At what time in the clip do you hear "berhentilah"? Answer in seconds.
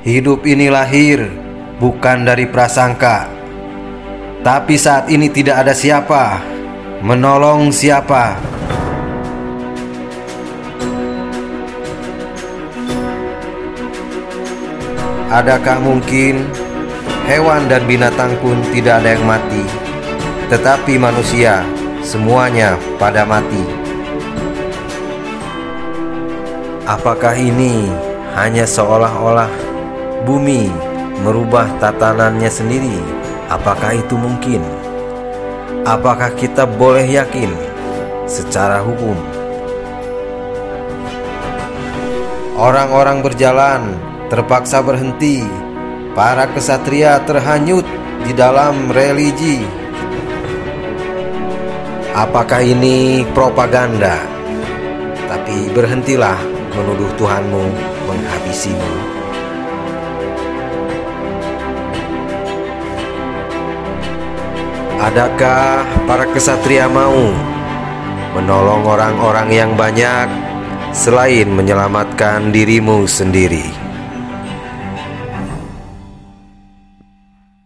55.70-56.36